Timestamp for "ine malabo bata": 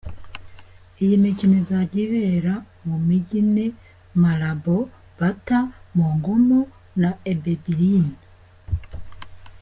3.43-5.59